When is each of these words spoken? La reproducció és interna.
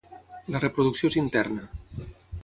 La 0.53 0.61
reproducció 0.63 1.11
és 1.13 1.17
interna. 1.21 1.67